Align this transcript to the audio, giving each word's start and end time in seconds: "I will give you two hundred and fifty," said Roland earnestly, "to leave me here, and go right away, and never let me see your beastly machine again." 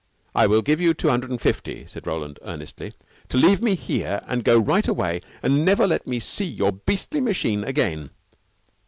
"I 0.33 0.47
will 0.47 0.63
give 0.63 0.81
you 0.81 0.95
two 0.95 1.09
hundred 1.09 1.29
and 1.29 1.39
fifty," 1.39 1.85
said 1.85 2.07
Roland 2.07 2.39
earnestly, 2.41 2.93
"to 3.29 3.37
leave 3.37 3.61
me 3.61 3.75
here, 3.75 4.23
and 4.25 4.43
go 4.43 4.57
right 4.57 4.87
away, 4.87 5.21
and 5.43 5.63
never 5.63 5.85
let 5.85 6.07
me 6.07 6.19
see 6.19 6.45
your 6.45 6.71
beastly 6.71 7.21
machine 7.21 7.63
again." 7.63 8.09